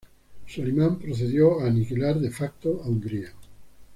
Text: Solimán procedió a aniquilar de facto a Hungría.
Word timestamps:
Solimán 0.47 0.97
procedió 0.97 1.59
a 1.61 1.67
aniquilar 1.67 2.19
de 2.19 2.31
facto 2.31 2.81
a 2.83 2.87
Hungría. 2.87 3.31